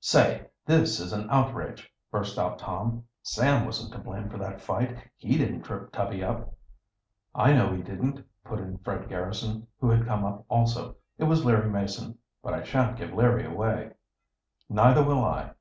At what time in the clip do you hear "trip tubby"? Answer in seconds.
5.62-6.20